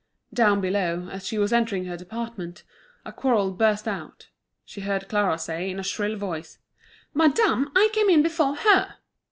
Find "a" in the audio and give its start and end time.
3.05-3.11, 5.79-5.83